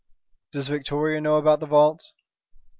"Does 0.51 0.67
Victoria 0.67 1.21
know 1.21 1.35
about 1.35 1.59
the 1.59 1.67
vaults?" 1.67 2.15